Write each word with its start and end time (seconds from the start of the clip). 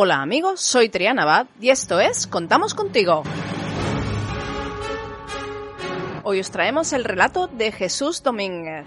Hola 0.00 0.22
amigos, 0.22 0.60
soy 0.60 0.90
Triana 0.90 1.22
Abad 1.22 1.48
y 1.60 1.70
esto 1.70 1.98
es 1.98 2.28
Contamos 2.28 2.72
contigo. 2.72 3.24
Hoy 6.22 6.38
os 6.38 6.52
traemos 6.52 6.92
el 6.92 7.02
relato 7.02 7.48
de 7.48 7.72
Jesús 7.72 8.22
Domínguez. 8.22 8.86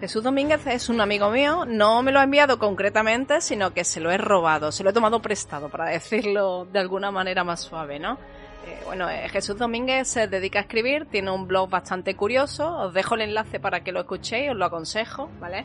Jesús 0.00 0.22
Domínguez 0.22 0.66
es 0.66 0.90
un 0.90 1.00
amigo 1.00 1.30
mío, 1.30 1.64
no 1.64 2.02
me 2.02 2.12
lo 2.12 2.20
ha 2.20 2.24
enviado 2.24 2.58
concretamente, 2.58 3.40
sino 3.40 3.72
que 3.72 3.82
se 3.82 3.98
lo 3.98 4.10
he 4.10 4.18
robado, 4.18 4.72
se 4.72 4.84
lo 4.84 4.90
he 4.90 4.92
tomado 4.92 5.22
prestado, 5.22 5.70
para 5.70 5.86
decirlo 5.90 6.66
de 6.66 6.80
alguna 6.80 7.10
manera 7.10 7.44
más 7.44 7.62
suave, 7.62 7.98
¿no? 7.98 8.18
Eh, 8.66 8.82
bueno, 8.84 9.08
eh, 9.08 9.30
Jesús 9.30 9.56
Domínguez 9.56 10.06
se 10.06 10.28
dedica 10.28 10.58
a 10.58 10.62
escribir, 10.62 11.06
tiene 11.06 11.30
un 11.30 11.48
blog 11.48 11.70
bastante 11.70 12.14
curioso, 12.14 12.76
os 12.76 12.92
dejo 12.92 13.14
el 13.14 13.22
enlace 13.22 13.58
para 13.58 13.82
que 13.82 13.90
lo 13.90 14.00
escuchéis, 14.00 14.50
os 14.50 14.56
lo 14.56 14.66
aconsejo, 14.66 15.30
¿vale? 15.40 15.64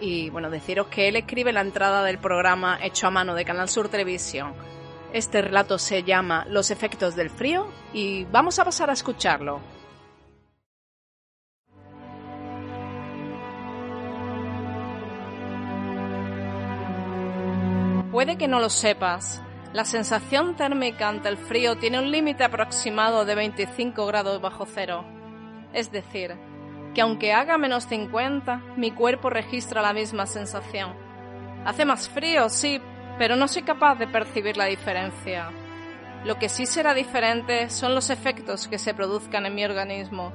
Y 0.00 0.30
bueno, 0.30 0.50
deciros 0.50 0.88
que 0.88 1.08
él 1.08 1.16
escribe 1.16 1.52
la 1.52 1.60
entrada 1.60 2.02
del 2.02 2.18
programa 2.18 2.78
hecho 2.82 3.06
a 3.06 3.10
mano 3.10 3.34
de 3.34 3.44
Canal 3.44 3.68
Sur 3.68 3.88
Televisión. 3.88 4.54
Este 5.12 5.40
relato 5.40 5.78
se 5.78 6.02
llama 6.02 6.44
Los 6.48 6.70
efectos 6.70 7.14
del 7.14 7.30
frío 7.30 7.68
y 7.92 8.24
vamos 8.24 8.58
a 8.58 8.64
pasar 8.64 8.90
a 8.90 8.94
escucharlo. 8.94 9.60
Puede 18.10 18.36
que 18.36 18.46
no 18.46 18.60
lo 18.60 18.70
sepas. 18.70 19.42
La 19.72 19.84
sensación 19.84 20.54
térmica 20.54 21.08
ante 21.08 21.28
el 21.28 21.36
frío 21.36 21.76
tiene 21.76 21.98
un 21.98 22.12
límite 22.12 22.44
aproximado 22.44 23.24
de 23.24 23.34
25 23.34 24.06
grados 24.06 24.40
bajo 24.40 24.66
cero. 24.66 25.04
Es 25.72 25.90
decir, 25.90 26.36
que 26.94 27.00
aunque 27.00 27.32
haga 27.32 27.58
menos 27.58 27.86
50, 27.86 28.62
mi 28.76 28.90
cuerpo 28.92 29.30
registra 29.30 29.82
la 29.82 29.92
misma 29.92 30.26
sensación. 30.26 30.94
Hace 31.64 31.84
más 31.84 32.08
frío, 32.08 32.48
sí, 32.48 32.80
pero 33.18 33.36
no 33.36 33.48
soy 33.48 33.62
capaz 33.62 33.96
de 33.96 34.06
percibir 34.06 34.56
la 34.56 34.66
diferencia. 34.66 35.50
Lo 36.24 36.38
que 36.38 36.48
sí 36.48 36.66
será 36.66 36.94
diferente 36.94 37.68
son 37.68 37.94
los 37.94 38.10
efectos 38.10 38.68
que 38.68 38.78
se 38.78 38.94
produzcan 38.94 39.44
en 39.46 39.54
mi 39.54 39.64
organismo. 39.64 40.32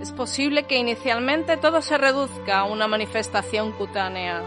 Es 0.00 0.12
posible 0.12 0.64
que 0.64 0.78
inicialmente 0.78 1.56
todo 1.56 1.80
se 1.80 1.96
reduzca 1.96 2.58
a 2.58 2.64
una 2.64 2.88
manifestación 2.88 3.72
cutánea, 3.72 4.42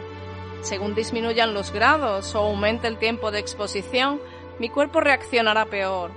según 0.65 0.95
disminuyan 0.95 1.53
los 1.53 1.71
grados 1.71 2.33
o 2.33 2.39
aumente 2.39 2.87
el 2.87 2.97
tiempo 2.97 3.29
de 3.29 3.37
exposición, 3.37 4.19
mi 4.57 4.69
cuerpo 4.69 4.99
reaccionará 4.99 5.65
peor. 5.65 6.09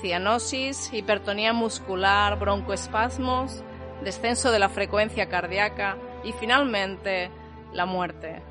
Cianosis, 0.00 0.90
hipertonía 0.94 1.52
muscular, 1.52 2.38
broncoespasmos, 2.38 3.62
descenso 4.02 4.50
de 4.50 4.58
la 4.58 4.68
frecuencia 4.68 5.28
cardíaca 5.28 5.96
y 6.24 6.32
finalmente 6.32 7.30
la 7.72 7.86
muerte. 7.86 8.42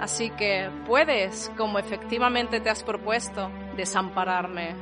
Así 0.00 0.30
que 0.30 0.70
puedes, 0.86 1.50
como 1.56 1.78
efectivamente 1.78 2.60
te 2.60 2.70
has 2.70 2.82
propuesto, 2.82 3.50
desampararme. 3.76 4.74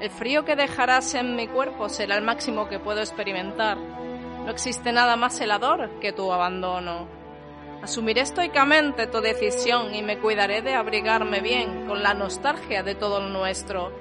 El 0.00 0.10
frío 0.10 0.44
que 0.44 0.56
dejarás 0.56 1.14
en 1.14 1.36
mi 1.36 1.48
cuerpo 1.48 1.88
será 1.88 2.16
el 2.16 2.24
máximo 2.24 2.68
que 2.68 2.78
puedo 2.78 3.00
experimentar. 3.00 3.76
No 3.76 4.50
existe 4.50 4.92
nada 4.92 5.16
más 5.16 5.40
helador 5.40 5.90
que 6.00 6.12
tu 6.12 6.32
abandono. 6.32 7.06
Asumiré 7.82 8.22
estoicamente 8.22 9.06
tu 9.06 9.20
decisión 9.20 9.94
y 9.94 10.02
me 10.02 10.18
cuidaré 10.18 10.62
de 10.62 10.74
abrigarme 10.74 11.40
bien 11.40 11.86
con 11.86 12.02
la 12.02 12.14
nostalgia 12.14 12.82
de 12.82 12.94
todo 12.94 13.20
lo 13.20 13.28
nuestro. 13.28 13.92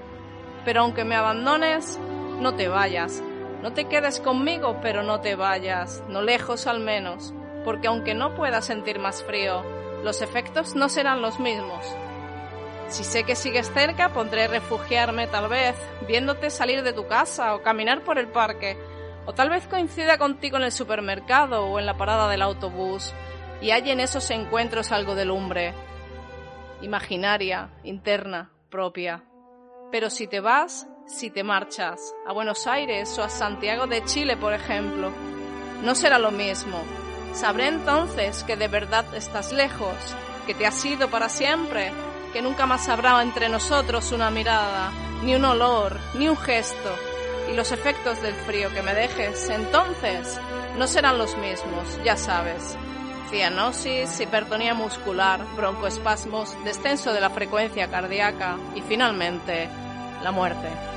Pero 0.66 0.82
aunque 0.82 1.04
me 1.04 1.16
abandones, 1.16 2.00
no 2.40 2.56
te 2.56 2.68
vayas. 2.68 3.24
No 3.62 3.74
te 3.74 3.88
quedes 3.90 4.20
conmigo, 4.20 4.80
pero 4.82 5.04
no 5.04 5.20
te 5.20 5.36
vayas, 5.36 6.04
no 6.08 6.22
lejos 6.22 6.66
al 6.66 6.80
menos, 6.80 7.34
porque 7.66 7.88
aunque 7.88 8.14
no 8.14 8.34
pueda 8.36 8.62
sentir 8.62 9.00
más 9.00 9.24
frío, 9.24 9.64
los 10.04 10.22
efectos 10.22 10.76
no 10.76 10.88
serán 10.88 11.22
los 11.22 11.40
mismos. 11.40 11.86
Si 12.88 13.04
sé 13.04 13.24
que 13.24 13.36
sigues 13.36 13.72
cerca, 13.72 14.10
pondré 14.10 14.48
refugiarme 14.48 15.28
tal 15.28 15.50
vez, 15.50 15.76
viéndote 16.08 16.50
salir 16.50 16.84
de 16.84 16.94
tu 16.94 17.06
casa 17.08 17.54
o 17.54 17.62
caminar 17.62 18.04
por 18.04 18.18
el 18.18 18.30
parque, 18.30 18.78
o 19.26 19.34
tal 19.34 19.50
vez 19.50 19.68
coincida 19.68 20.18
contigo 20.18 20.58
en 20.58 20.64
el 20.64 20.72
supermercado 20.72 21.66
o 21.66 21.80
en 21.80 21.86
la 21.86 21.98
parada 21.98 22.30
del 22.30 22.42
autobús, 22.42 23.14
y 23.62 23.72
hay 23.72 23.92
en 23.92 24.00
esos 24.00 24.32
encuentros 24.32 24.92
algo 24.92 25.16
de 25.16 25.26
lumbre, 25.26 25.74
imaginaria, 26.82 27.70
interna, 27.84 28.52
propia. 28.70 29.24
Pero 29.92 30.10
si 30.10 30.28
te 30.28 30.40
vas, 30.40 30.88
si 31.10 31.32
te 31.32 31.44
marchas 31.44 32.14
a 32.26 32.32
Buenos 32.32 32.68
Aires 32.68 33.18
o 33.18 33.24
a 33.24 33.30
Santiago 33.30 33.88
de 33.88 34.04
Chile, 34.06 34.38
por 34.38 34.54
ejemplo, 34.54 35.12
no 35.84 35.96
será 35.96 36.20
lo 36.20 36.32
mismo. 36.32 36.82
Sabré 37.34 37.68
entonces 37.68 38.44
que 38.44 38.56
de 38.56 38.68
verdad 38.68 39.06
estás 39.16 39.52
lejos, 39.52 39.96
que 40.46 40.54
te 40.54 40.68
has 40.68 40.86
ido 40.86 41.10
para 41.10 41.28
siempre, 41.28 41.92
que 42.32 42.42
nunca 42.42 42.68
más 42.68 42.88
habrá 42.90 43.22
entre 43.24 43.50
nosotros 43.50 44.12
una 44.12 44.30
mirada, 44.30 44.92
ni 45.24 45.34
un 45.34 45.46
olor, 45.46 45.98
ni 46.14 46.30
un 46.30 46.38
gesto, 46.38 46.96
y 47.52 47.56
los 47.56 47.72
efectos 47.72 48.22
del 48.22 48.36
frío 48.36 48.70
que 48.72 48.84
me 48.84 48.94
dejes, 48.94 49.50
entonces, 49.50 50.40
no 50.78 50.86
serán 50.86 51.18
los 51.18 51.36
mismos, 51.38 52.00
ya 52.04 52.16
sabes 52.16 52.78
cianosis, 53.30 54.20
hipertonía 54.20 54.74
muscular, 54.74 55.46
broncoespasmos, 55.56 56.58
descenso 56.64 57.14
de 57.14 57.22
la 57.22 57.30
frecuencia 57.30 57.88
cardíaca 57.88 58.58
y 58.74 58.82
finalmente 58.82 59.70
la 60.24 60.32
muerte. 60.32 60.89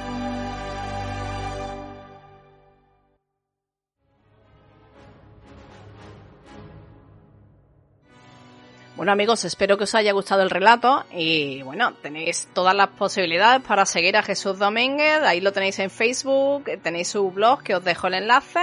Bueno 9.03 9.15
amigos, 9.15 9.45
espero 9.45 9.77
que 9.77 9.83
os 9.83 9.97
haya 9.97 10.13
gustado 10.13 10.43
el 10.43 10.51
relato 10.51 11.05
y 11.11 11.61
bueno, 11.63 11.93
tenéis 11.95 12.47
todas 12.55 12.73
las 12.73 12.87
posibilidades 12.91 13.61
para 13.61 13.85
seguir 13.85 14.17
a 14.17 14.23
Jesús 14.23 14.61
Domínguez, 14.61 15.23
ahí 15.25 15.41
lo 15.41 15.51
tenéis 15.51 15.81
en 15.81 15.91
Facebook, 15.91 16.67
tenéis 16.85 17.09
su 17.09 17.29
blog 17.33 17.65
que 17.65 17.75
os 17.75 17.83
dejo 17.83 18.07
el 18.07 18.15
enlace. 18.15 18.61